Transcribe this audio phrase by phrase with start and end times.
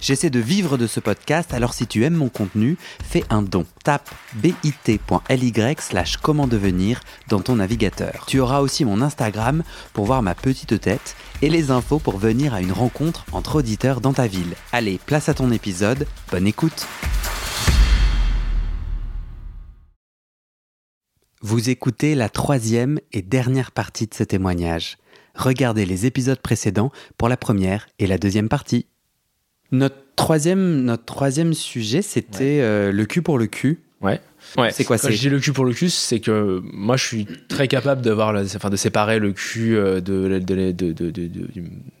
[0.00, 3.66] J'essaie de vivre de ce podcast, alors si tu aimes mon contenu, fais un don.
[3.82, 8.24] Tape bit.ly slash comment devenir dans ton navigateur.
[8.26, 12.54] Tu auras aussi mon Instagram pour voir ma petite tête et les infos pour venir
[12.54, 14.54] à une rencontre entre auditeurs dans ta ville.
[14.72, 16.86] Allez, place à ton épisode, bonne écoute
[21.40, 24.98] Vous écoutez la troisième et dernière partie de ce témoignage.
[25.34, 28.86] Regardez les épisodes précédents pour la première et la deuxième partie.
[29.70, 33.80] Notre troisième, notre troisième sujet, c'était euh, le cul pour le cul.
[34.00, 34.20] Ouais.
[34.56, 34.70] Ouais.
[34.70, 37.68] C'est quoi, Quand dis le cul pour le cul, c'est que moi je suis très
[37.68, 41.50] capable d'avoir, enfin, de séparer le cul euh, de, de, de, de-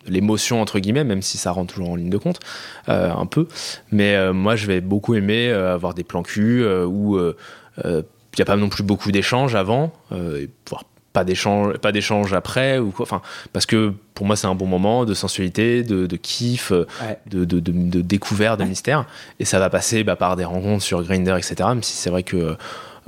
[0.06, 2.40] l'émotion entre guillemets, même si ça rentre toujours en ligne de compte,
[2.88, 3.48] euh, un peu.
[3.90, 7.18] Mais euh, moi je vais beaucoup aimer euh, avoir des plans cul où
[7.84, 12.78] il n'y a pas non plus beaucoup d'échanges avant, voire pas d'échange, pas d'échange après
[12.78, 13.04] ou quoi.
[13.04, 16.70] Enfin, parce que pour moi c'est un bon moment de sensualité, de, de kiff.
[16.72, 17.18] euh, Ouais.
[17.30, 18.68] de, de, de, découverte, de Ouais.
[18.68, 19.04] mystère.
[19.40, 21.56] Et ça va passer bah, par des rencontres sur Grindr, etc.
[21.68, 22.36] Même si c'est vrai que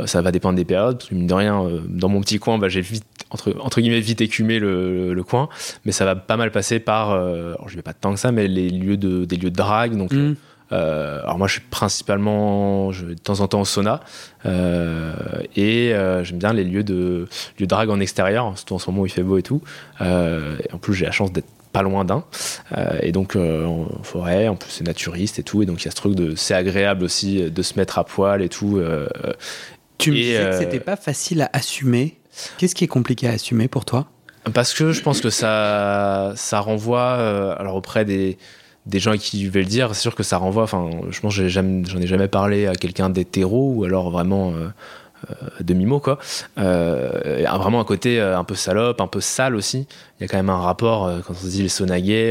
[0.00, 0.96] euh, ça va dépendre des périodes.
[0.98, 3.80] Parce que mine de rien, euh, dans mon petit coin, bah, j'ai vite, entre, entre
[3.80, 5.48] guillemets, vite écumé le, le, le coin.
[5.84, 8.48] Mais ça va pas mal passer par, alors je vais pas tant que ça, mais
[8.48, 9.96] les lieux de, des lieux de drague.
[9.96, 10.34] Donc, Mm.
[10.72, 14.00] Euh, alors moi, je suis principalement, je vais de temps en temps au sauna.
[14.46, 15.12] Euh,
[15.56, 18.90] et euh, j'aime bien les lieux de, lieux de drague en extérieur, surtout en ce
[18.90, 19.62] moment où il fait beau et tout.
[20.00, 22.24] Et en plus, j'ai la chance d'être pas loin d'un.
[23.02, 25.92] Et donc en forêt, en plus c'est naturiste et tout, et donc il y a
[25.92, 28.80] ce truc de c'est agréable aussi de se mettre à poil et tout.
[29.98, 32.18] Tu me Et, disais que c'était pas facile à assumer.
[32.58, 34.06] Qu'est-ce qui est compliqué à assumer pour toi?
[34.54, 38.36] Parce que je pense que ça, ça renvoie, alors auprès des,
[38.90, 41.48] des gens qui vais le dire, c'est sûr que ça renvoie, enfin je pense que
[41.48, 44.68] j'en ai jamais parlé à quelqu'un d'hétéro ou alors vraiment euh,
[45.30, 46.18] euh, demi-mot quoi.
[46.58, 49.86] Euh, vraiment un côté euh, un peu salope, un peu sale aussi.
[50.18, 51.68] Il y a quand même un rapport, euh, quand on se dit les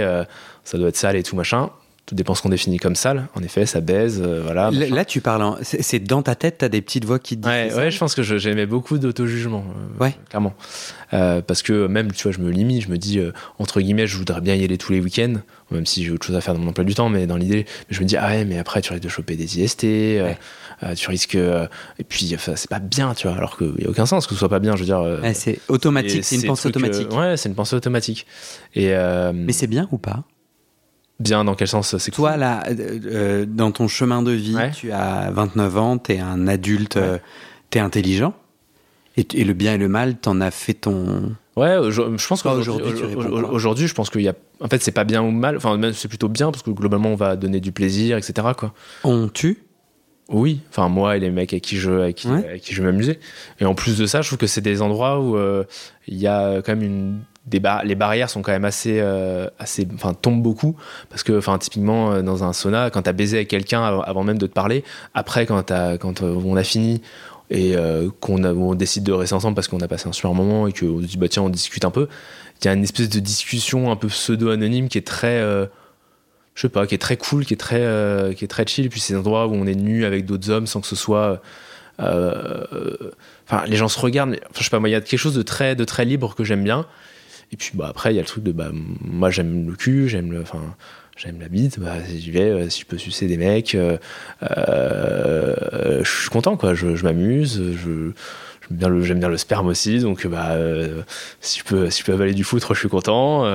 [0.02, 0.24] euh,
[0.64, 1.70] ça doit être sale et tout machin.
[2.10, 3.28] Tout dépend ce qu'on définit comme sale.
[3.36, 4.72] En effet, ça baise, euh, voilà.
[4.72, 7.76] Là, tu parles, en- c'est dans ta tête, t'as des petites voix qui te disent.
[7.78, 9.64] Ouais, je pense que j'aimais beaucoup d'auto-jugement,
[10.00, 10.16] euh, Ouais.
[10.28, 10.56] clairement.
[11.14, 13.22] Euh, parce que même, tu vois, je me limite, je me dis,
[13.60, 15.36] entre guillemets, je voudrais bien y aller tous les week-ends,
[15.70, 17.68] même si j'ai autre chose à faire dans mon emploi du temps, mais dans l'idée,
[17.92, 20.38] je me dis, ah ouais, mais après, tu risques de choper des IST, Ouais.
[20.96, 21.36] tu risques.
[21.36, 24.34] et puis, enfin, c'est pas bien, tu vois, alors qu'il n'y a aucun sens que
[24.34, 25.20] ce soit pas bien, je veux dire.
[25.36, 27.12] c'est automatique, c'est une pensée automatique.
[27.14, 28.26] ouais, c'est une pensée automatique.
[28.74, 28.88] Et
[29.36, 30.24] Mais c'est bien ou pas?
[31.20, 34.72] Bien dans quel sens c'est Toi, là, euh, euh, dans ton chemin de vie, Ouais.
[34.72, 37.02] tu as 29 ans, t'es un adulte, Ouais.
[37.04, 37.18] euh,
[37.70, 38.34] t'es intelligent.
[39.18, 41.36] Et, et le bien et le mal, t'en as fait ton.
[41.58, 42.94] Ouais, je pense qu'aujourd'hui,
[43.52, 45.58] aujourd'hui, tu je pense qu'il y a, en fait, c'est pas bien ou mal.
[45.58, 48.48] Enfin, c'est plutôt bien parce que globalement, on va donner du plaisir, etc.
[48.58, 48.74] Quoi.
[49.04, 49.64] On tue?
[50.32, 52.46] Oui, enfin moi et les mecs avec qui je, avec qui, Ouais.
[52.48, 53.20] avec qui je vais m'amuser.
[53.60, 55.64] Et en plus de ça, je trouve que c'est des endroits où euh,
[56.08, 57.20] il y a quand même une
[57.52, 60.76] les barrières sont quand même assez euh, assez enfin tombent beaucoup
[61.10, 64.38] parce que enfin typiquement euh, dans un sauna quand t'as baisé avec quelqu'un avant, même
[64.38, 64.84] de te parler
[65.14, 67.02] après quand t'as quand euh, on a fini
[67.52, 67.76] et
[68.20, 71.18] qu'on décide de rester ensemble parce qu'on a passé un super moment et qu'on dit
[71.18, 72.08] bah tiens on discute un peu
[72.62, 75.42] il y a une espèce de discussion un peu pseudo anonyme qui est très
[76.54, 78.90] je sais pas, qui est très cool, qui est très, qui est très chill.
[78.90, 81.42] Puis c'est un endroit où on est nu avec d'autres hommes sans que ce soit.
[81.98, 84.34] Enfin, les gens se regardent.
[84.34, 86.36] Enfin, je sais pas, moi, il y a quelque chose de très, de très libre
[86.36, 86.86] que j'aime bien.
[87.52, 90.08] Et puis, bah, après, il y a le truc de, bah, moi, j'aime le cul,
[90.08, 90.76] j'aime le, enfin,
[91.18, 91.80] j'aime la bite.
[91.80, 93.98] Bah, si j'y vais, euh, si je peux sucer des mecs, euh,
[94.44, 96.74] euh, je suis content, quoi.
[96.74, 98.12] Je, je m'amuse, je.
[98.70, 100.56] J'aime bien, le, j'aime bien le sperme aussi, donc bah,
[101.42, 103.46] si, je peux, si je peux avaler du foutre, je suis content.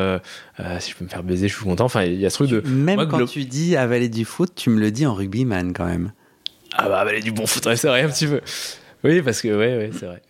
[0.81, 1.85] Si je peux me faire baiser, je suis content.
[1.85, 2.61] Enfin, il y a ce truc de.
[2.69, 5.87] Même moi, quand tu dis avaler du foot, tu me le dis en rugbyman quand
[5.87, 6.11] même.
[6.77, 8.41] Ah bah avaler du bon foot, ouais, c'est vrai un petit peu.
[9.05, 10.21] Oui, parce que ouais, ouais, c'est vrai.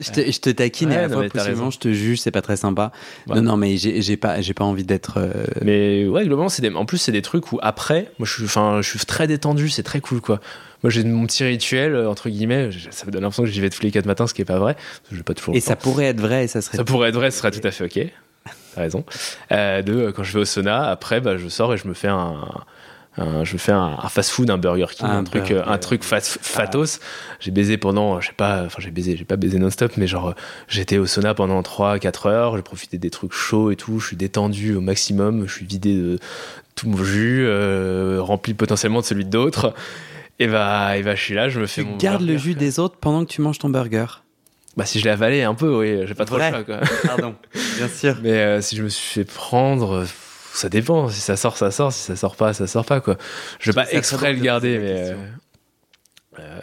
[0.00, 2.40] Je te, je te taquine et à la fois possiblement je te juge, c'est pas
[2.42, 2.92] très sympa.
[3.26, 3.36] Ouais.
[3.36, 5.14] Non, non, mais j'ai pas, j'ai pas envie d'être.
[5.18, 6.70] euh, Mais ouais, globalement, c'est des...
[6.72, 9.68] en plus, c'est des trucs où après, moi, je suis, enfin, je suis très détendu,
[9.68, 10.40] c'est très cool, quoi.
[10.84, 13.70] Moi, j'ai mon petit rituel, euh, entre guillemets, ça me donne l'impression que j'y vais
[13.70, 14.76] tous les quatre matins, ce qui est pas vrai.
[15.10, 15.56] Je pas toujours.
[15.56, 16.76] Et ça pourrait être vrai et ça serait.
[16.78, 18.12] Ça pourrait être vrai, ce serait tout à fait ok.
[18.76, 19.04] T'as raison.
[19.50, 21.94] Euh, de, euh, quand je vais au sauna, après, bah, je sors et je me
[21.94, 22.36] fais un.
[23.18, 25.54] Un- je me fais un, un fast-food, un Burger King, Un un, truc, burger.
[25.66, 27.00] euh, un truc fat- fatos.
[27.40, 30.28] J'ai baisé pendant, je sais pas, enfin j'ai baisé, j'ai pas baisé non-stop, mais genre
[30.28, 30.32] euh,
[30.68, 34.16] j'étais au sauna pendant 3-4 heures, j'ai profité des trucs chauds et tout, je suis
[34.16, 36.18] détendu au maximum, je suis vidé de
[36.74, 39.74] tout mon jus, euh, rempli potentiellement de celui d'autres.
[40.38, 41.96] Et bah, et bah, je suis là, je me fais Tu mon.
[41.96, 42.60] gardes le jus quoi.
[42.60, 44.06] des autres pendant que tu manges ton burger?
[44.76, 46.52] Bah, si je l'ai avalé un peu, oui, j'ai pas trop Vrai.
[46.52, 46.80] le choix, quoi.
[47.04, 47.34] Pardon,
[47.76, 48.14] bien sûr.
[48.22, 50.04] Mais euh, si je me suis fait prendre, euh,
[50.58, 51.08] ça dépend.
[51.08, 51.92] Si ça sort, ça sort.
[51.92, 53.16] Si ça sort pas, ça sort pas, quoi.
[53.60, 55.16] Je vais pas exprès le garder, mais.
[56.40, 56.60] Euh,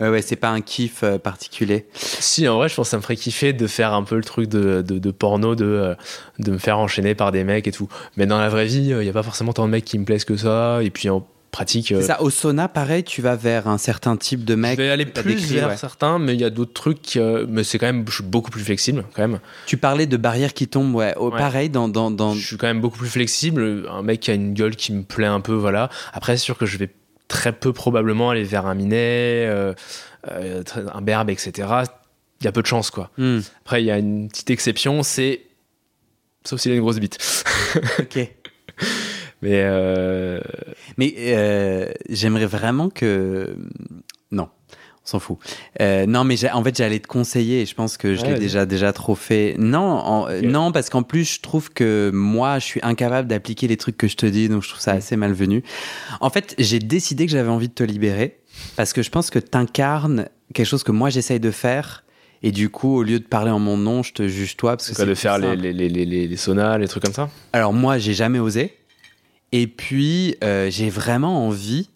[0.00, 1.86] ouais, ouais, c'est pas un kiff euh, particulier.
[1.94, 4.24] Si, en vrai, je pense que ça me ferait kiffer de faire un peu le
[4.24, 5.94] truc de, de, porno, de, euh,
[6.38, 7.88] de me faire enchaîner par des mecs et tout.
[8.16, 10.04] Mais dans la vraie vie, il n'y a pas forcément tant de mecs qui me
[10.04, 10.82] plaisent que ça.
[10.82, 11.88] Et puis en pratique.
[11.88, 14.78] C'est ça, au sauna, pareil, tu vas vers un certain type de mec.
[14.78, 17.18] Je vais aller plus vers certains, mais il y a d'autres trucs.
[17.48, 19.40] mais c'est quand même, je suis beaucoup plus flexible, quand même.
[19.66, 21.14] Tu parlais de barrières qui tombent, ouais.
[21.36, 22.34] Pareil, dans, dans, dans.
[22.34, 23.88] Je suis quand même beaucoup plus flexible.
[23.90, 25.90] Un mec qui a une gueule qui me plaît un peu, voilà.
[26.12, 26.90] Après, c'est sûr que je vais
[27.30, 29.72] très peu probablement aller vers un minet, euh,
[30.30, 30.62] euh,
[30.92, 31.68] un berbe, etc.
[32.40, 33.10] Il y a peu de chance, quoi.
[33.16, 33.38] Hmm.
[33.60, 35.42] Après, il y a une petite exception, c'est.
[36.44, 37.18] Sauf s'il a une grosse bite.
[37.98, 38.18] ok.
[39.42, 39.62] Mais.
[39.64, 40.40] Euh,
[40.96, 43.56] Mais j'aimerais vraiment que.
[44.30, 44.48] Non
[45.10, 45.38] s'en fout.
[45.80, 47.66] Euh, non, mais en fait, j'allais te conseiller.
[47.66, 49.56] Je pense que je l'ai déjà, déjà trop fait.
[49.58, 53.96] Non, non, parce qu'en plus, je trouve que moi, je suis incapable d'appliquer les trucs
[53.96, 55.62] que je te dis, donc je trouve ça assez malvenu.
[56.20, 58.38] En fait, j'ai décidé que j'avais envie de te libérer
[58.76, 62.04] parce que je pense que tu incarnes quelque chose que moi, j'essaye de faire.
[62.42, 64.76] Et du coup, au lieu de parler en mon nom, je te juge toi.
[64.76, 67.28] Parce que c'est de faire les, les, les, les, les saunas, les trucs comme ça?
[67.52, 68.76] Alors, moi, j'ai jamais osé.
[69.52, 71.88] Et puis, euh, j'ai vraiment envie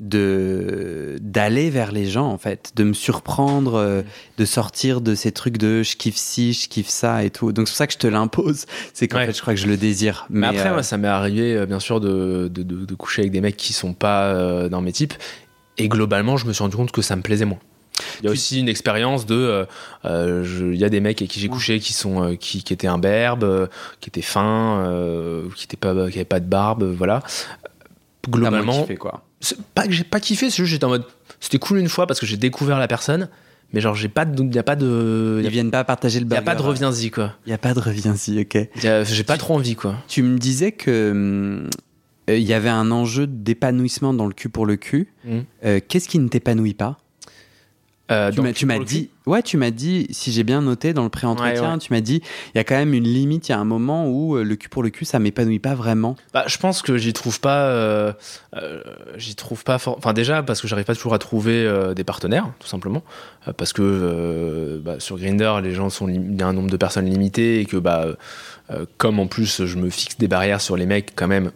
[0.00, 4.02] de d'aller vers les gens en fait, de me surprendre, euh,
[4.38, 7.52] de sortir de ces trucs de je kiffe ci, je kiffe ça et tout.
[7.52, 8.64] Donc c'est pour ça que je te l'impose.
[8.94, 10.26] C'est qu'en fait je crois que je le désire.
[10.30, 13.42] Mais, après euh, moi ça m'est arrivé bien sûr de, de, de, coucher avec des
[13.42, 15.12] mecs qui sont pas dans mes types
[15.76, 17.60] et globalement je me suis rendu compte que ça me plaisait moins.
[18.20, 19.66] Il y a aussi une expérience de,
[20.04, 23.68] il y a des mecs avec qui j'ai couché qui sont, qui, qui, étaient imberbes,
[24.00, 24.92] qui étaient fins,
[25.56, 27.22] qui étaient pas, qui avaient pas de barbe, voilà.
[28.28, 29.24] Globalement, kiffé, quoi
[29.74, 31.04] pas que j'ai pas kiffé, c'est juste j'étais en mode
[31.40, 33.28] c'était cool une fois parce que j'ai découvert la personne,
[33.72, 36.32] mais genre j'ai pas de y a pas de ils viennent pas partager le Il
[36.32, 37.34] y a pas de reviens-y quoi.
[37.46, 38.58] Il y a pas de reviens-y, OK.
[38.76, 39.96] J'ai pas trop envie quoi.
[40.08, 41.66] Tu me disais que
[42.28, 45.08] euh, il y avait un enjeu d'épanouissement dans le cul pour le cul.
[45.24, 45.38] Mmh.
[45.64, 46.98] Euh, qu'est-ce qui ne t'épanouit pas?
[48.10, 51.78] Euh, tu m'as dit, ouais, tu m'as dit, si j'ai bien noté dans le pré-entretien,
[51.78, 52.22] tu m'as dit,
[52.54, 54.56] il y a quand même une limite, il y a un moment où euh, le
[54.56, 56.16] cul pour le cul, ça m'épanouit pas vraiment.
[56.34, 58.12] Bah, je pense que j'y trouve pas, euh,
[59.16, 62.68] j'y trouve pas, enfin déjà parce que j'arrive pas toujours à trouver des partenaires, tout
[62.68, 63.02] simplement,
[63.56, 67.06] parce que bah, sur Grinder, les gens sont, il y a un nombre de personnes
[67.06, 68.06] limité et que bah,
[68.96, 71.52] comme en plus je me fixe des barrières sur les mecs quand même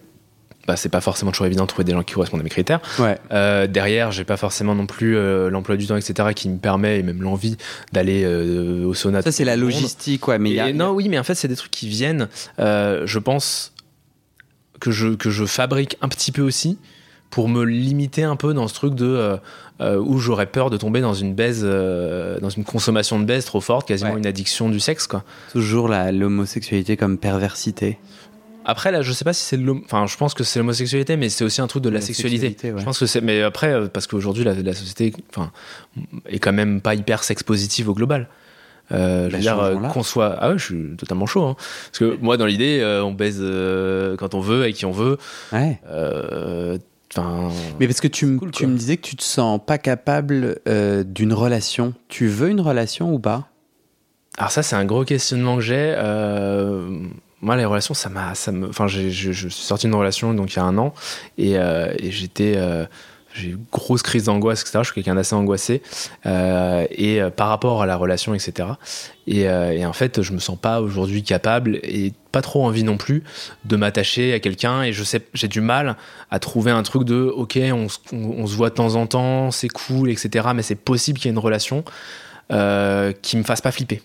[0.66, 2.81] bah, c'est pas forcément toujours évident de trouver des gens qui correspondent à mes critères.
[2.99, 3.19] Ouais.
[3.32, 7.00] Euh, derrière, j'ai pas forcément non plus euh, l'emploi du temps, etc., qui me permet
[7.00, 7.56] et même l'envie
[7.93, 9.22] d'aller euh, au sauna.
[9.22, 10.38] Ça, c'est la logistique, ouais.
[10.38, 12.28] Mais y a, non, oui, mais en fait, c'est des trucs qui viennent,
[12.58, 13.72] je pense,
[14.81, 16.78] que je, que je fabrique un petit peu aussi
[17.31, 19.38] pour me limiter un peu dans ce truc de
[19.81, 23.87] où j'aurais peur de tomber dans une baise, dans une consommation de baise trop forte,
[23.87, 25.25] quasiment une addiction du sexe, quoi.
[25.52, 27.99] Toujours l'homosexualité comme perversité.
[28.64, 31.44] Après là, je sais pas si c'est enfin, je pense que c'est l'homosexualité, mais c'est
[31.44, 32.56] aussi un truc de la, sexualité.
[32.62, 35.52] Je pense que c'est, mais après, euh, parce qu'aujourd'hui la, la, société, enfin,
[36.26, 38.28] est quand même pas hyper sex positive au global.
[38.93, 41.44] Euh, je veux dire euh, qu'on soit, ah ouais, je suis totalement chaud.
[41.44, 41.56] Hein.
[41.56, 43.43] Parce que moi, dans l'idée, euh, on baise
[44.19, 45.19] quand on veut, avec qui on veut.
[45.52, 45.81] Ouais.
[47.81, 51.94] mais parce que tu, tu me disais que tu te sens pas capable d'une relation.
[52.08, 53.49] Tu veux une relation ou pas?
[54.37, 55.94] Alors ça, c'est un gros questionnement que j'ai
[57.44, 60.56] moi, les relations, ça m'a, ça me, enfin, je, suis sorti d'une relation donc il
[60.56, 60.94] y a un an
[61.37, 62.86] et, euh, j'étais, euh,
[63.34, 64.79] j'ai eu une grosse crise d'angoisse, etc.
[64.81, 65.82] Je suis quelqu'un d'assez angoissé
[66.24, 68.69] euh, et par rapport à la relation, etc.
[69.27, 73.22] Et, en fait, je me sens pas aujourd'hui capable et pas trop envie non plus
[73.65, 75.96] de m'attacher à quelqu'un et je sais, j'ai du mal
[76.31, 79.69] à trouver un truc de, ok, on, on se voit de temps en temps, c'est
[79.69, 80.48] cool, etc.
[80.55, 81.84] Mais c'est possible qu'il y ait une relation
[82.48, 84.01] qui me fasse pas flipper.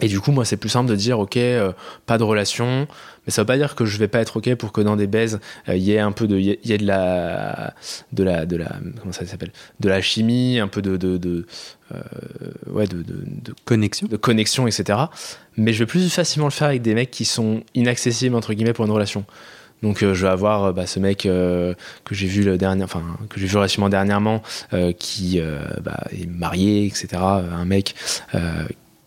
[0.00, 1.72] Et du coup, moi, c'est plus simple de dire, ok, euh,
[2.04, 2.86] pas de relation,
[3.24, 5.06] mais ça veut pas dire que je vais pas être ok pour que dans des
[5.06, 7.74] baises, il euh, y ait un peu de, y, ait de la,
[8.12, 11.46] de la, de la, comment ça s'appelle, de la chimie, un peu de, de, de
[11.94, 11.98] euh,
[12.66, 14.98] ouais, de, de, connexion, de connexion, etc.
[15.56, 18.74] Mais je vais plus facilement le faire avec des mecs qui sont inaccessibles entre guillemets
[18.74, 19.24] pour une relation.
[19.82, 21.74] Donc je vais avoir bah, ce mec que
[22.10, 24.42] j'ai vu le dernier, enfin que j'ai vu relativement dernièrement,
[24.98, 25.38] qui
[25.82, 27.08] bah, est marié, etc.
[27.22, 27.94] Un mec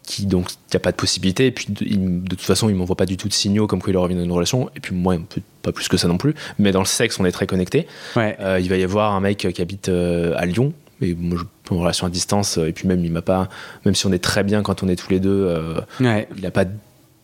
[0.10, 1.46] qui donc il n'y a pas de possibilité.
[1.46, 3.98] Et puis de, toute façon il m'envoie pas du tout de signaux comme quoi il
[3.98, 4.70] aurait dans une relation.
[4.75, 5.16] Et puis moi
[5.62, 6.34] pas plus que ça non plus.
[6.58, 7.86] Mais dans le sexe on est très connecté
[8.18, 10.74] euh, il va y avoir un mec qui habite euh, à Lyon.
[11.01, 13.48] Et moi je en relation à distance et puis même il m'a pas
[13.86, 16.50] même si on est très bien quand on est tous les deux euh, il n'a
[16.50, 16.66] pas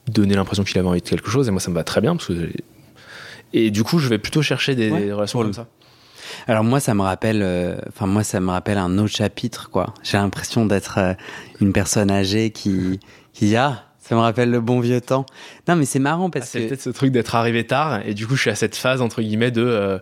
[0.08, 1.48] donné l'impression qu'il avait envie de quelque chose.
[1.48, 2.52] Et moi ça me va très bien parce que
[3.54, 5.66] et du coup je vais plutôt chercher des, relations comme ça
[6.48, 9.94] alors moi, ça me rappelle, euh, enfin moi, ça me rappelle un autre chapitre, quoi.
[10.04, 11.14] J'ai l'impression d'être euh,
[11.62, 13.00] une personne âgée qui,
[13.34, 15.26] qui a, Ça me rappelle le bon vieux temps.
[15.68, 16.68] Non, mais c'est marrant Ah, parce c'est que.
[16.68, 19.22] peut-être ce truc d'être arrivé tard et du coup je suis à cette phase entre
[19.22, 19.64] guillemets de.
[19.66, 19.98] euh,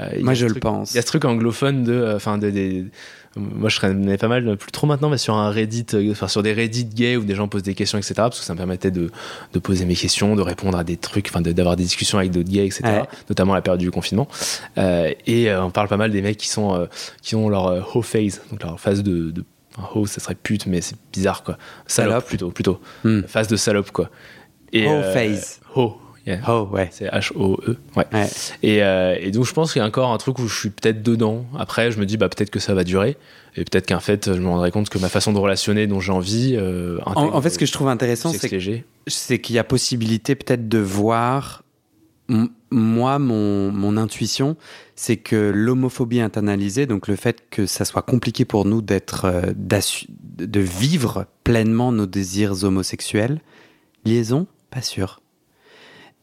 [0.00, 0.92] euh, Moi, je le pense.
[0.92, 2.86] Il y a ce truc anglophone de, euh, enfin, de,
[3.36, 6.42] moi je traînais pas mal, plus trop maintenant, mais sur un Reddit, euh, enfin sur
[6.42, 8.14] des Reddit gays où des gens posent des questions, etc.
[8.16, 9.10] Parce que ça me permettait de,
[9.52, 12.30] de poser mes questions, de répondre à des trucs, enfin, de- d'avoir des discussions avec
[12.30, 12.82] d'autres gays, etc.
[12.84, 13.02] Ouais.
[13.30, 14.28] Notamment à la période du confinement.
[14.78, 16.86] Euh, et euh, on parle pas mal des mecs qui sont, euh,
[17.22, 19.44] qui ont leur ho phase, donc leur phase de, de
[19.94, 21.56] ho, ça serait pute, mais c'est bizarre quoi.
[21.86, 22.26] Salope, Salope.
[22.26, 22.80] plutôt, plutôt.
[23.04, 23.22] Hmm.
[23.22, 24.10] Phase de salope quoi.
[24.74, 25.60] Et, Ho phase.
[25.74, 26.40] Ho, yeah.
[26.48, 26.88] Oh, ouais.
[26.92, 27.76] C'est H-O-E.
[27.96, 28.06] Ouais.
[28.12, 28.28] Ouais.
[28.62, 30.70] Et, euh, et donc je pense qu'il y a encore un truc où je suis
[30.70, 31.44] peut-être dedans.
[31.58, 33.16] Après, je me dis bah peut-être que ça va durer.
[33.56, 36.12] Et peut-être qu'en fait, je me rendrai compte que ma façon de relationner dont j'ai
[36.12, 36.54] envie.
[36.56, 38.32] euh, En, fait, ce que je trouve intéressant,
[39.06, 41.62] c'est qu'il y a possibilité peut-être de voir.
[42.70, 44.56] Moi, mon, mon intuition,
[44.96, 49.52] c'est que l'homophobie internalisée, donc le fait que ça soit compliqué pour nous d'être, euh,
[49.54, 53.40] de vivre pleinement nos désirs homosexuels,
[54.06, 55.20] liaison, pas sûr.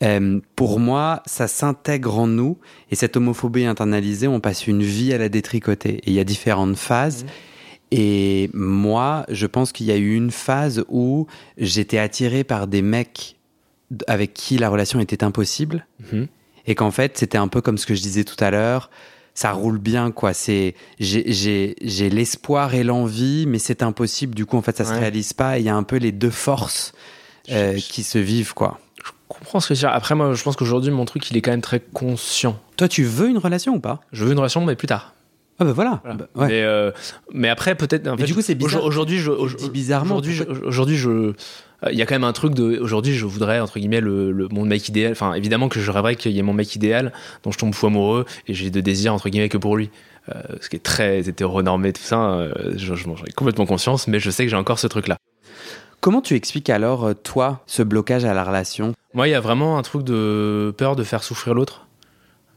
[0.02, 2.58] Euh, pour moi, ça s'intègre en nous
[2.90, 5.96] et cette homophobie internalisée, on passe une vie à la détricoter.
[5.98, 7.26] Et il y a différentes phases.
[7.92, 11.28] Et moi, je pense qu'il y a eu une phase où
[11.58, 13.36] j'étais attiré par des mecs
[14.08, 16.28] avec qui la relation était impossible Mhm.
[16.68, 18.92] et qu'en fait, c'était un peu comme ce que je disais tout à l'heure.
[19.34, 20.34] Ça roule bien, quoi.
[20.34, 24.36] C'est j'ai- j'ai j'ai l'espoir et l'envie, mais c'est impossible.
[24.36, 25.00] Du coup, en fait, ça se Ouais.
[25.00, 25.58] réalise pas.
[25.60, 26.94] Il y a un peu les deux forces
[27.52, 28.80] euh, qui se vivent, quoi.
[29.32, 29.96] Je comprends ce que tu veux dire.
[29.96, 32.60] Après, moi, je pense qu'aujourd'hui, mon truc, il est quand même très conscient.
[32.78, 34.00] Toi, tu veux une relation ou pas?
[34.12, 35.14] Je veux une relation, mais plus tard.
[35.60, 36.00] Ah bah voilà.
[36.04, 36.18] Voilà.
[36.18, 36.48] Bah, ouais.
[36.48, 36.92] Mais, euh,
[37.34, 38.08] mais après, peut-être.
[38.08, 38.84] en Mais fait, du coup, c'est bizarre.
[38.84, 39.32] Aujourd'hui, je,
[39.70, 41.34] bizarrement, Aujourd'hui, je, aujourd'hui, je, euh,
[41.92, 42.80] il y a quand même un truc de.
[42.80, 45.12] Aujourd'hui, je voudrais entre guillemets le, le- mon mec idéal.
[45.12, 47.12] Enfin, évidemment que je rêverais qu'il y ait mon mec idéal
[47.44, 49.90] dont je tombe fou amoureux et j'ai de désir entre guillemets que pour lui.
[50.34, 52.32] Euh, ce qui est très hétéronormé, tout ça.
[52.32, 55.18] euh, je- je- j'en ai complètement conscience, mais je sais que j'ai encore ce truc-là.
[56.00, 58.94] Comment tu expliques alors, toi, ce blocage à la relation?
[59.14, 61.88] Moi, il y a vraiment un truc de peur de faire souffrir l'autre.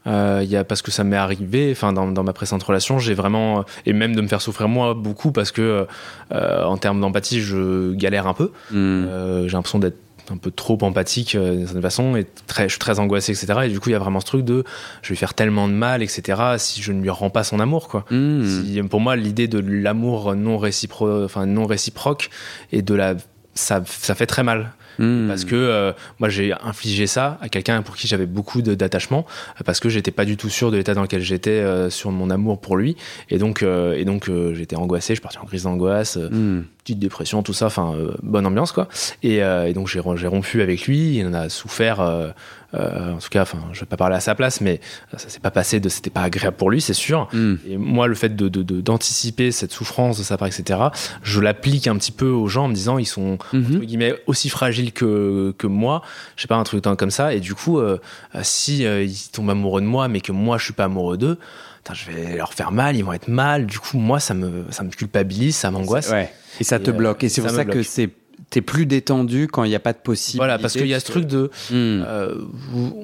[0.05, 2.99] Euh, il y a parce que ça m'est arrivé, enfin dans, dans ma précédente relation,
[2.99, 5.87] j'ai vraiment et même de me faire souffrir moi beaucoup parce que
[6.33, 8.51] euh, en termes d'empathie, je galère un peu.
[8.71, 9.05] Hmm.
[9.07, 9.97] Euh, j'ai l'impression d'être
[10.29, 13.61] un peu trop empathique euh, d'une certaine façon et très, je suis très angoissé, etc.
[13.63, 14.65] Et du coup, il y a vraiment ce truc de
[15.01, 16.41] je vais lui faire tellement de mal, etc.
[16.57, 18.03] si je ne lui rends pas son amour, quoi.
[18.11, 18.43] Hmm.
[18.45, 22.29] Si- pour moi, l'idée de l'amour non, récipro enfin, non réciproque
[22.73, 23.15] et de la.
[23.55, 24.73] Ça, ça fait très mal.
[24.99, 25.27] Hmm.
[25.27, 29.25] Parce que euh, moi, j'ai infligé ça à quelqu'un pour qui j'avais beaucoup d'attachement,
[29.65, 32.29] parce que j'étais pas du tout sûr de l'état dans lequel j'étais euh, sur mon
[32.29, 32.95] amour pour lui.
[33.29, 36.17] Et donc, euh, et donc j'étais angoissé, je parti en crise d'angoisse.
[36.17, 36.61] Hmm.
[36.83, 38.87] petite dépression, tout ça, enfin bonne ambiance quoi.
[39.21, 42.33] Et, et donc j'ai rompu avec lui, il en a souffert,
[42.73, 44.79] en tout cas, enfin je vais pas parler à sa place, mais
[45.15, 47.27] ça s'est pas passé, de, c'était pas agréable pour lui, c'est sûr.
[47.33, 47.55] Hmm.
[47.67, 50.79] Et moi, le fait de, de- de- d'anticiper cette souffrance de sa part, etc.,
[51.21, 54.49] je l'applique un petit peu aux gens en me disant ils sont entre guillemets aussi
[54.49, 56.01] fragiles que, que moi,
[56.35, 57.33] je sais pas un truc comme ça.
[57.33, 57.99] Et du coup, euh,
[58.35, 61.17] euh, si euh, ils tombent amoureux de moi, mais que moi je suis pas amoureux
[61.17, 61.37] d'eux.
[61.77, 63.65] putain, Je vais leur faire mal, ils vont être mal.
[63.65, 66.09] Du coup, moi, ça me, ça me culpabilise, ça m'angoisse.
[66.09, 66.31] Ouais.
[66.59, 67.23] Et ça te euh, bloque.
[67.23, 68.09] Et c'est pour ça que c'est
[68.49, 70.37] t'es plus détendu quand il n'y a pas de possibilité.
[70.37, 71.49] Voilà, parce qu'il y a ce truc de.
[71.71, 72.03] Hmm.
[72.07, 72.35] euh,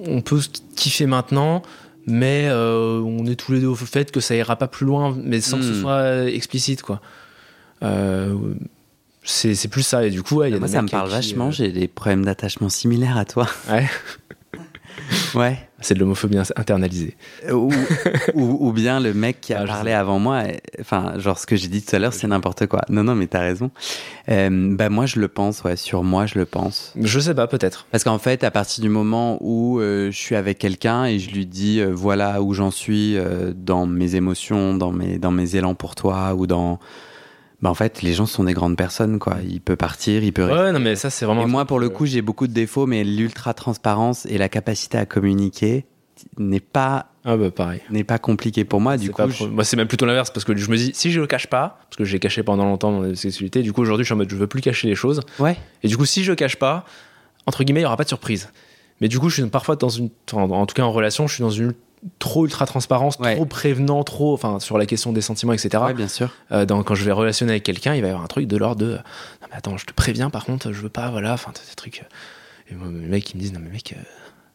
[0.07, 0.39] on peut
[0.75, 1.61] kiffer maintenant,
[2.05, 5.15] mais euh, on est tous les deux au fait que ça ira pas plus loin,
[5.23, 5.81] mais sans que ce Hmm.
[5.81, 7.01] soit euh, explicite, quoi.
[7.83, 8.35] Euh,
[9.23, 11.09] c'est plus ça, et du coup, ouais, il y a Moi, des ça me parle
[11.09, 11.51] qui, vachement.
[11.51, 13.47] J'ai des problèmes d'attachement similaires à toi.
[13.69, 13.87] ouais,
[15.35, 15.57] Ouais.
[15.81, 17.15] c'est de l'homophobie in- internalisée.
[17.51, 17.71] ou,
[18.33, 20.43] ou, ou bien le mec qui a Ah, parlé avant moi,
[20.79, 22.81] enfin, genre ce que j'ai dit tout à l'heure, c'est n'importe quoi.
[22.89, 23.71] Non, non, mais t'as raison.
[24.29, 26.93] Euh, bah, moi, je le pense, ouais, sur moi, je le pense.
[26.99, 27.85] Je sais pas, peut-être.
[27.91, 31.31] Parce qu'en fait, à partir du moment où euh, je suis avec quelqu'un et je
[31.31, 35.55] lui dis, euh, voilà où j'en suis euh, dans mes émotions, dans mes, dans mes
[35.55, 36.79] élans pour toi, ou dans.
[37.61, 39.37] Bah, en fait, les gens sont des grandes personnes, quoi.
[39.47, 40.59] Il peut partir, il peut rester.
[40.63, 41.43] Ouais, non, mais ça, c'est vraiment.
[41.43, 44.97] Et moi, pour le coup, j'ai beaucoup de défauts, mais l'ultra transparence et la capacité
[44.97, 45.85] à communiquer
[46.37, 47.81] n'est pas Ah, bah, pareil.
[47.89, 48.97] n'est pas compliqué pour moi.
[48.97, 51.11] Du coup, pas je- moi c'est même plutôt l'inverse parce que je me dis si
[51.11, 54.03] je le cache pas parce que j'ai caché pendant longtemps mon sexualité du coup aujourd'hui
[54.03, 55.55] je suis en mode je veux plus cacher les choses ouais.
[55.81, 56.83] et du coup si je cache pas
[57.45, 58.49] entre guillemets il y aura pas de surprise
[58.99, 61.41] mais du coup je suis parfois dans une en tout cas en relation je suis
[61.41, 61.73] dans une
[62.19, 63.35] trop ultra transparence Ouais.
[63.35, 66.29] trop prévenant trop enfin sur la question des sentiments etc Ouais, bien sûr.
[66.51, 68.55] Euh, dans, quand je vais relationner avec quelqu'un il va y avoir un truc de
[68.57, 71.51] l'ordre de non mais attends je te préviens par contre je veux pas voilà enfin
[71.61, 72.03] ces trucs
[72.71, 74.01] et moi, les mecs ils me disent non mais mec euh,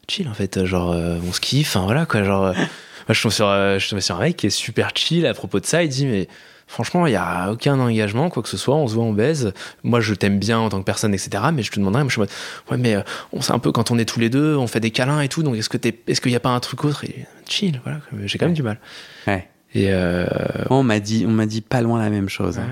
[0.08, 2.64] chill en fait genre euh, on se kiffe enfin voilà quoi genre euh, moi
[3.10, 5.60] je tombe sur euh, je tombe sur un mec qui est super chill à propos
[5.60, 6.28] de ça il dit mais
[6.66, 9.52] franchement il y a aucun engagement quoi que ce soit on se voit on baise
[9.82, 12.12] moi je t'aime bien en tant que personne etc mais je te demanderais moi je
[12.14, 12.30] suis en mode
[12.70, 13.02] ouais mais euh,
[13.32, 15.28] on sait un peu quand on est tous les deux on fait des câlins et
[15.28, 17.80] tout donc est-ce que t'es est-ce qu'il y a pas un truc autre et chill
[17.84, 18.78] voilà j'ai quand même du mal
[19.26, 19.48] Ouais.
[19.74, 20.26] et euh,
[20.70, 22.58] Moi, on m'a dit, on m'a dit pas loin la même chose.
[22.58, 22.66] hein.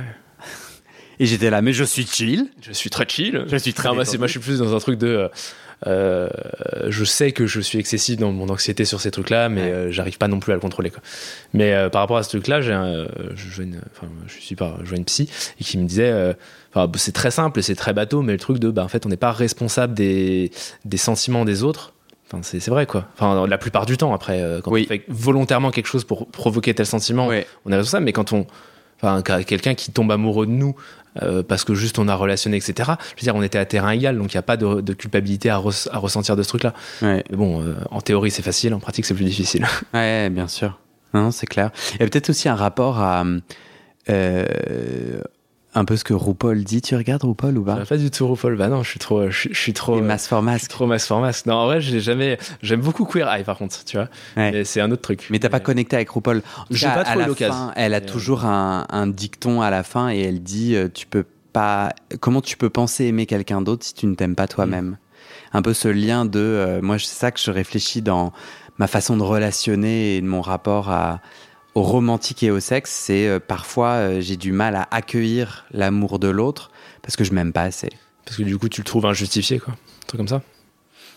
[1.20, 2.48] Et j'étais là, mais je suis chill.
[2.62, 3.44] Je suis très chill.
[3.46, 5.06] Je suis très c'est- moi, je suis plus dans un truc de.
[5.06, 5.28] euh,
[5.86, 6.28] euh,
[6.88, 9.70] je sais que je suis excessif dans mon anxiété sur ces trucs-là, mais Ouais.
[9.72, 10.90] euh, j'arrive pas non plus à le contrôler.
[10.90, 11.00] Quoi.
[11.54, 14.56] Mais euh, par rapport à ce truc-là, j'ai un- je, jouais une, enfin, je suis
[14.56, 15.28] pas, je jouais une psy
[15.60, 16.32] et qui me disait, euh,
[16.74, 19.06] enfin, c'est très simple, et c'est très bateau, mais le truc de, bah, en fait,
[19.06, 20.50] on n'est pas responsable des,
[20.84, 21.92] des sentiments des autres.
[22.28, 23.08] Enfin, c'est c'est vrai quoi.
[23.14, 24.84] Enfin, la plupart du temps, après, euh, quand Oui.
[24.86, 27.46] on fait volontairement quelque chose pour provoquer tel sentiment, Ouais.
[27.66, 28.06] on est responsable.
[28.06, 28.46] Mais quand on,
[29.02, 30.74] enfin, quelqu'un qui tombe amoureux de nous
[31.22, 32.92] euh, parce que juste on a relationné, etc.
[33.16, 34.92] Je veux dire, on était à terrain égal, donc il n'y a pas de, de
[34.94, 36.72] culpabilité à, res- à ressentir de ce truc-là.
[37.02, 39.66] Ouais, Mais bon, euh, en théorie c'est facile, en pratique c'est plus difficile.
[39.94, 40.78] ouais bien sûr.
[41.12, 41.70] Non, c'est clair.
[41.94, 43.24] Il y a peut-être aussi un rapport à
[44.08, 45.20] euh,
[45.74, 46.82] un peu ce que RuPaul dit.
[46.82, 48.56] Tu regardes RuPaul ou pas pas du tout RuPaul.
[48.56, 49.96] Bah non, je suis trop, je, suis- je suis trop.
[49.98, 51.20] Euh, masques for trop masque for.
[51.46, 52.38] Non, en vrai, j'ai jamais.
[52.62, 54.08] J'aime beaucoup Queer Eye par contre, tu vois.
[54.36, 54.62] Ouais.
[54.64, 55.26] C'est un autre truc.
[55.30, 56.42] Mais t'as pas connecté avec RuPaul.
[56.70, 57.52] J'ai pas l'occasion.
[57.54, 60.88] fin, Elle a euh, toujours un, un dicton à la fin et elle dit euh,
[60.92, 61.92] tu peux pas.
[62.20, 64.96] Comment tu peux penser aimer quelqu'un d'autre si tu ne t'aimes pas toi-même?
[65.54, 66.38] Un peu ce lien de.
[66.40, 68.32] euh, moi, c'est ça que je réfléchis dans
[68.78, 71.20] ma façon de relationner et de mon rapport à,
[71.74, 72.90] au romantique et au sexe.
[72.90, 76.70] C'est euh, parfois euh, j'ai du mal à accueillir l'amour de l'autre
[77.02, 77.90] parce que je m'aime pas assez.
[78.24, 79.74] Parce que du coup, tu le trouves injustifié, quoi.
[79.74, 80.42] Un truc comme ça.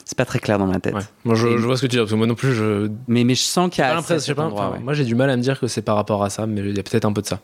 [0.05, 0.93] C'est pas très clair dans ma tête.
[0.93, 1.01] Ouais.
[1.23, 2.89] Moi, je, Et- je vois ce que tu dis, parce que moi non plus, je.
[3.07, 3.97] Mais, mais je sens qu'il y a.
[4.39, 4.79] endroit, ouais.
[4.79, 6.75] Moi, j'ai du mal à me dire que c'est par rapport à ça, mais il
[6.75, 7.39] y a peut-être un peu de ça.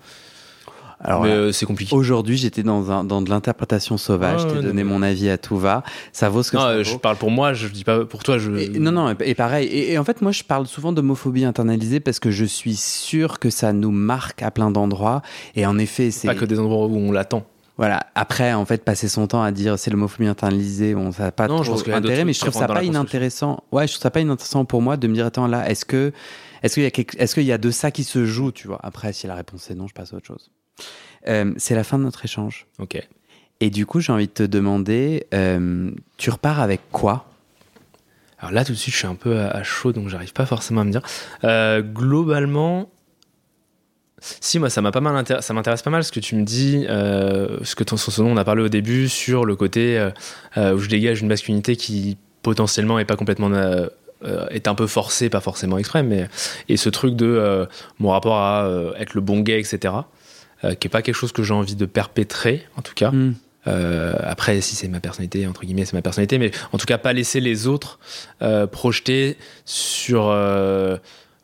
[1.03, 1.95] Alors, mais euh, c'est compliqué.
[1.95, 4.41] Aujourd'hui, j'étais dans, un, dans de l'interprétation sauvage.
[4.45, 5.83] Ah, je t'ai donné non, mon avis à tout va.
[6.13, 6.83] Ça vaut ce que non, ça euh, vaut.
[6.83, 8.37] je parle pour moi, je dis pas pour toi.
[8.37, 8.51] Je...
[8.51, 9.67] Et- non, non, et, pareil.
[9.67, 13.39] Et, et en fait, moi, je parle souvent d'homophobie internalisée parce que je suis sûr
[13.39, 15.21] que ça nous marque à plein d'endroits.
[15.55, 16.27] Et en effet, c'est.
[16.27, 17.45] Pas que des endroits où on l'attend.
[17.77, 18.01] Voilà.
[18.13, 21.47] Après, en fait, passer son temps à dire c'est l'homophobie internalisée, bon, ça n'a pas
[21.47, 23.63] Non, trop je pense qu'il y a d'autres intérêt, mais je trouve ça pas inintéressant.
[23.71, 26.11] Ouais, je trouve ça pas inintéressant pour moi de me dire attends là, est-ce que,
[26.61, 28.67] est-ce qu'il y a quelque- est-ce qu'il y a de ça qui se joue, tu
[28.67, 28.79] vois?
[28.83, 30.51] Après, si la réponse est non, je passe à autre chose.
[31.27, 32.65] Euh, c'est la fin de notre échange.
[32.79, 33.01] Ok.
[33.59, 37.27] Et du coup, j'ai envie de te demander, euh, tu repars avec quoi?
[38.39, 40.47] Alors là, tout de suite, je suis un peu à, à chaud, donc j'arrive pas
[40.47, 41.03] forcément à me dire.
[41.43, 42.89] Euh, globalement,
[44.21, 46.85] si moi, ça m'a pas mal ça m'intéresse pas mal ce que tu me dis,
[46.87, 49.97] euh, ce que ton, dont on a parlé au début sur le côté
[50.57, 53.87] euh, où je dégage une masculinité qui potentiellement est pas complètement euh,
[54.51, 56.27] est un peu forcée, pas forcément exprès, mais
[56.69, 57.67] et ce truc de
[57.97, 59.93] mon rapport à être le bon gay, etc.
[60.63, 63.11] euh, qui est pas quelque chose que j'ai envie de perpétrer, en tout cas.
[63.11, 63.33] Hmm.
[63.67, 66.97] Euh, après, si c'est ma personnalité, entre guillemets, c'est ma personnalité, mais en tout cas,
[66.97, 67.99] pas laisser les autres
[68.41, 70.35] euh, projeter sur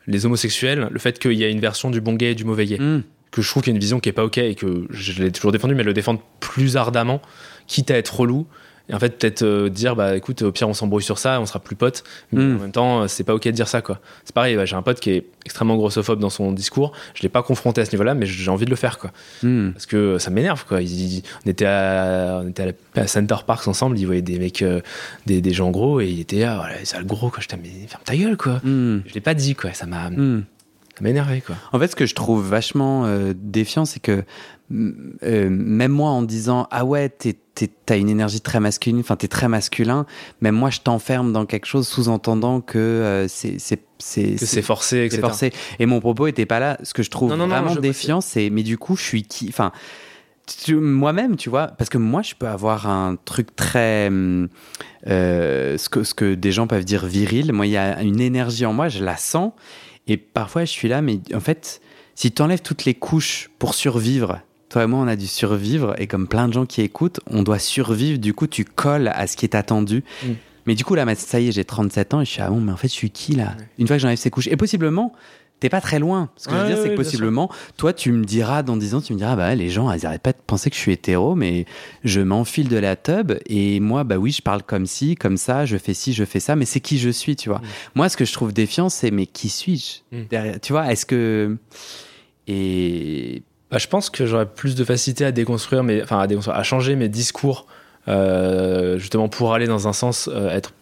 [0.06, 2.66] les homosexuels le fait qu'il y a une version du bon gay et du mauvais
[2.66, 2.78] gay.
[2.78, 3.02] Hmm.
[3.30, 5.22] Que je trouve qu'il y a une vision qui est pas ok et que je
[5.22, 7.20] l'ai toujours défendu, mais le défendre plus ardemment,
[7.66, 8.46] quitte à être relou.
[8.90, 11.46] Et en fait, peut-être euh, dire, bah écoute, au pire, on s'embrouille sur ça, on
[11.46, 12.04] sera plus potes.
[12.32, 12.56] Mais Mm.
[12.56, 13.98] en même temps, euh, c'est pas ok de dire ça, quoi.
[14.24, 16.92] C'est pareil, bah, j'ai un pote qui est extrêmement grossophobe dans son discours.
[17.14, 19.10] Je l'ai pas confronté à ce niveau-là, mais j'ai envie de le faire, quoi
[19.42, 19.70] Hmm.
[19.72, 23.06] parce que ça m'énerve quoi Il- il- on était à on était à, la- à
[23.06, 24.80] Center Parks ensemble il voyait des mecs euh,
[25.26, 27.68] des, des gens gros et il était ah voilà c'est le gros quoi je mais
[27.88, 29.00] ferme ta gueule quoi Hmm.
[29.06, 30.42] je l'ai pas dit quoi ça m'a Hmm.
[30.98, 34.24] Ça m'a énervé quoi En fait, ce que je trouve vachement euh, défiant, c'est que
[34.70, 34.90] mm,
[35.22, 37.08] euh, même moi, en disant ah ouais,
[37.86, 40.06] t'as une énergie très masculine, enfin t'es très masculin,
[40.40, 43.58] même moi, je t'enferme dans quelque chose, sous-entendant que euh, c'est
[44.62, 45.52] forcé etc forcé.
[45.78, 46.78] Et mon propos était pas là.
[46.82, 49.02] Ce que je trouve Non, non, non, vraiment je- défiant, c'est mais du coup, je
[49.02, 49.72] suis qui Enfin,
[50.70, 54.48] moi-même, tu vois, parce que moi, je peux avoir un truc très hum,
[55.06, 57.52] euh, ce que ce que des gens peuvent dire viril.
[57.52, 59.52] Moi, il y a une énergie en moi, je la sens.
[60.08, 61.80] Et parfois, je suis là, mais en fait,
[62.14, 65.94] si tu enlèves toutes les couches pour survivre, toi et moi, on a dû survivre,
[65.98, 68.18] et comme plein de gens qui écoutent, on doit survivre.
[68.18, 70.02] Du coup, tu colles à ce qui est attendu.
[70.22, 70.28] Mm.
[70.66, 72.60] Mais du coup, là, ça y est, j'ai 37 ans, et je suis, ah bon,
[72.60, 73.56] mais en fait, je suis qui, là?
[73.78, 74.48] Une fois que j'enlève ces couches.
[74.48, 75.12] Et possiblement,
[75.60, 76.30] t'es pas très loin.
[76.36, 78.94] Ce que je veux Ouais, dire, c'est que possiblement, toi, tu me diras, dans 10
[78.94, 80.92] ans, tu me diras, bah, les gens, ils arrêtent pas de penser que je suis
[80.92, 81.66] hétéro, mais
[82.04, 85.66] je m'enfile de la tub, et moi, bah oui, je parle comme ci, comme ça,
[85.66, 87.58] je fais ci, je fais ça, mais c'est qui je suis, tu vois.
[87.58, 87.64] Mm.
[87.96, 90.24] Moi, ce que je trouve défiant, c'est, mais qui suis-je Mm.
[90.30, 91.56] derrière Tu vois, est-ce que.
[92.46, 93.42] Et.
[93.70, 96.62] Bah, je pense que j'aurais plus de facilité à déconstruire mes enfin à déconstruire à
[96.62, 97.66] changer mes discours
[98.08, 100.72] euh, justement pour aller dans un sens euh, être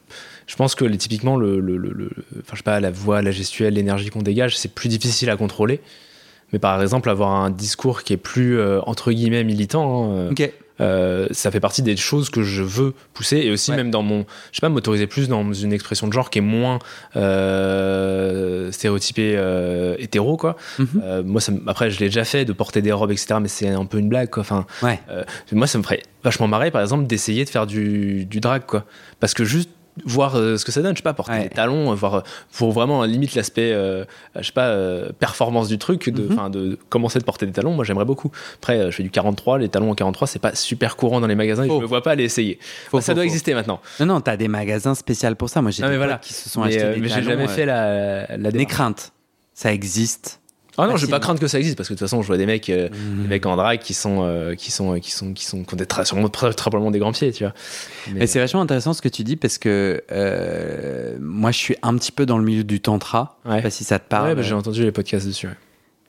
[0.47, 3.21] je pense que les- typiquement le, le, le- le- enfin je sais pas la voix
[3.23, 5.81] la gestuelle l'énergie qu'on dégage c'est plus difficile à contrôler
[6.53, 10.49] mais par exemple avoir un discours qui est plus euh, entre guillemets militant hein, euh.
[10.79, 13.79] Euh, ça fait partie des choses que je veux pousser et aussi Ouais.
[13.79, 16.43] même dans mon je sais pas m'autoriser plus dans une expression de genre qui est
[16.43, 16.79] moins
[17.67, 19.37] euh, stéréotypée
[19.99, 21.23] hétéro quoi Mhm.
[21.25, 23.85] Moi ça, après je l'ai déjà fait de porter des robes etc mais c'est un
[23.87, 25.01] peu une blague quoi enfin Ouais.
[25.53, 28.85] moi ça me ferait vachement marrer par exemple d'essayer de faire du, du drag quoi
[29.21, 29.71] parce que juste
[30.05, 30.93] voir ce que ça donne.
[30.93, 34.75] Je sais pas, porter des talons, voir pour vraiment limite l'aspect, je sais pas,
[35.19, 36.51] performance du truc, de, mhm.
[36.51, 37.73] de commencer de porter des talons.
[37.73, 38.31] Moi, j'aimerais beaucoup.
[38.57, 41.35] Après, je fais du 43, les talons en 43, c'est pas super courant dans les
[41.35, 41.65] magasins.
[41.65, 42.59] Et je me vois pas aller essayer.
[43.01, 43.81] ça doit exister maintenant.
[44.01, 45.63] Non, non, t'as des magasins spéciaux pour ça.
[45.63, 46.19] Moi, j'ai des voilà.
[46.19, 49.13] qui se sont achetés des mais j'ai jamais fait la, la crainte.
[49.55, 50.41] Ça existe.
[50.79, 52.27] Ah non, je vais pas craindre que ça existe parce que de toute façon, je
[52.27, 53.23] vois des mecs, euh, mmh.
[53.23, 55.77] des mecs en drague qui sont, euh, qui sont, qui sont, qui sont, qui ont
[55.77, 57.55] des sûrement très, probablement des grands pieds, tu vois.
[58.15, 61.97] Mais c'est vachement intéressant ce que tu dis parce que euh, moi, je suis un
[61.97, 63.39] petit peu dans le milieu du tantra.
[63.45, 63.53] Ouais.
[63.53, 64.29] Je sais pas si ça te parle.
[64.29, 65.49] Ouais, bah, j'ai entendu les podcasts dessus.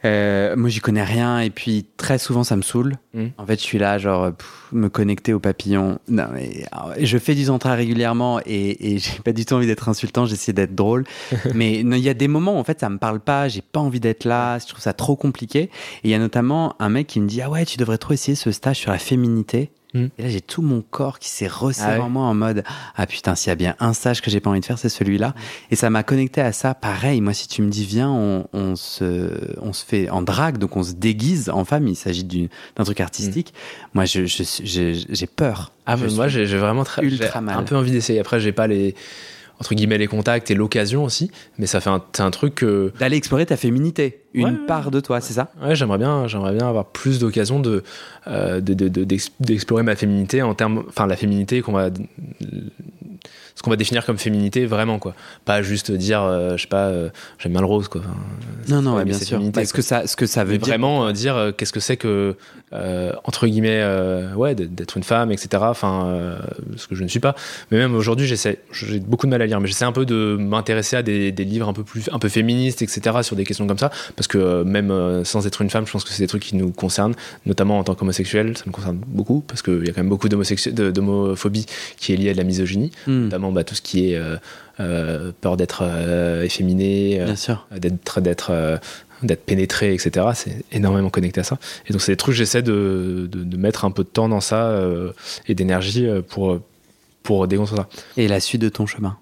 [0.05, 2.95] Euh, moi, j'y connais rien et puis très souvent, ça me saoule.
[3.13, 3.27] Hmm.
[3.38, 4.31] En fait, je suis là, genre,
[4.71, 5.99] me connecter aux papillons.
[6.07, 6.65] Non, mais
[6.99, 10.25] je fais du tantra régulièrement et, et j'ai pas du tout envie d'être insultant.
[10.25, 11.05] J'essaie d'être drôle,
[11.53, 13.47] mais il y a des moments où en fait, ça me parle pas.
[13.47, 14.60] J'ai pas envie d'être là.
[14.60, 15.62] Je trouve ça trop compliqué.
[15.62, 15.69] Et
[16.05, 18.36] il y a notamment un mec qui me dit, ah ouais, tu devrais trop essayer
[18.36, 19.71] ce stage sur la féminité.
[19.93, 20.08] Mm.
[20.17, 22.63] Et là, j'ai tout mon corps qui s'est resserré ah en moi en mode
[22.95, 24.89] Ah putain, s'il y a bien un stage que j'ai pas envie de faire, c'est
[24.89, 25.34] celui-là.
[25.71, 26.73] Et ça m'a connecté à ça.
[26.73, 29.30] Pareil, moi, si tu me dis Viens, on, se,
[29.62, 33.00] on se fait en drague, donc on se déguise en femme, il s'agit d'un truc
[33.00, 33.54] artistique.
[33.54, 33.88] Mm.
[33.93, 35.71] Moi, j'ai je, peur.
[35.86, 37.58] Ah, mais moi, j'ai vraiment très, ultra mal.
[37.58, 38.19] un peu envie d'essayer.
[38.19, 38.93] Après, j'ai pas les
[39.60, 42.65] entre guillemets les contacts et l'occasion aussi mais ça fait un, un truc
[43.00, 45.52] d'aller explorer ta féminité une part de toi c'est ça?
[45.62, 47.84] Ouais j'aimerais bien j'aimerais bien avoir plus d'occasion de
[48.28, 51.89] euh, d'explorer ma féminité en termes enfin la féminité qu'on va
[53.56, 55.15] ce qu'on va définir comme féminité vraiment quoi.
[55.46, 58.02] Pas juste dire euh, je sais pas euh, j'aime bien le rose quoi.
[58.67, 59.39] Non non bien sûr.
[59.39, 62.36] bah, ce que ça ce que ça veut dire vraiment dire qu'est-ce que c'est que
[63.24, 63.84] entre guillemets
[64.36, 66.38] ouais d'être une femme etc enfin
[66.76, 67.36] ce que je ne suis pas.
[67.72, 70.38] Mais même aujourd'hui j'essaie j'ai beaucoup de mal à lire mais j'essaie un peu de
[70.39, 73.67] m'intéresser à des, des, livres un peu plus un peu féministes etc sur des questions
[73.67, 76.43] comme ça parce que même sans être une femme je pense que c'est des trucs
[76.43, 79.93] qui nous concernent notamment en tant qu'homosexuel ça me concerne beaucoup parce qu'il y a
[79.93, 81.65] quand même beaucoup d'homophobie
[81.97, 83.23] qui est liée à de la misogynie hmm.
[83.23, 84.38] notamment bah, tout ce qui est euh,
[84.79, 87.19] euh, peur d'être euh, efféminé,
[87.71, 88.79] d'être d'être
[89.23, 90.27] d'être pénétré, etc.
[90.36, 91.57] C'est énormément connecté à ça.
[91.88, 94.79] Et donc c'est des trucs j'essaie de, de, mettre un peu de temps dans ça
[95.47, 96.60] et d'énergie pour
[97.23, 97.89] pour déconstruire ça.
[98.17, 99.17] Et la suite de ton chemin?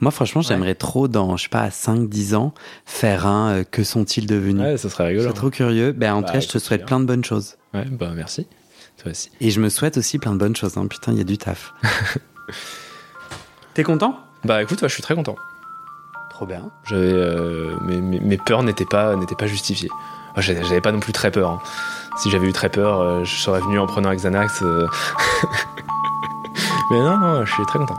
[0.00, 2.54] Moi, franchement, j'aimerais trop, dans, je sais pas, 5-10 ans,
[2.86, 4.62] faire un Que sont-ils devenus?
[4.62, 5.28] Ouais, ça serait rigolo.
[5.28, 5.92] C'est trop curieux.
[5.92, 7.56] Ben, en tout bah, cas, je te souhaite plein de bonnes choses.
[7.74, 8.46] Ouais, bah merci.
[9.02, 9.30] Toi aussi.
[9.40, 10.76] Et je me souhaite aussi plein de bonnes choses.
[10.78, 10.86] Hein.
[10.86, 11.74] Putain, il y a du taf.
[13.74, 14.18] T'es content?
[14.44, 15.36] Bah écoute, je suis très content.
[16.30, 16.70] Trop bien.
[16.88, 19.90] J'avais, euh, mes, peurs n'étaient pas, n'étaient pas justifiées.
[20.38, 21.50] J'avais pas non plus très peur.
[21.50, 21.60] Hein.
[22.16, 24.62] Si j'avais eu très peur, euh, je serais venu en prenant un Xanax.
[24.62, 24.86] Euh.
[26.90, 27.98] Mais non, non, je suis très content.